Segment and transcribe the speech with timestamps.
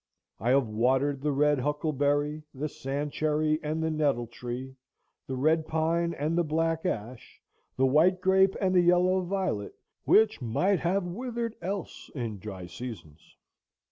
[0.39, 4.75] I have watered the red huckleberry, the sand cherry and the nettle tree,
[5.27, 7.39] the red pine and the black ash,
[7.77, 9.75] the white grape and the yellow violet,
[10.05, 13.35] which might have withered else in dry seasons.